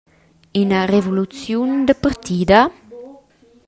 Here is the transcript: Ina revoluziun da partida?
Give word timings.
Ina 0.61 0.79
revoluziun 0.93 1.71
da 1.87 1.95
partida? 2.03 2.59